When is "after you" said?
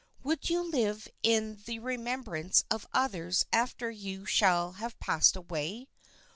3.53-4.25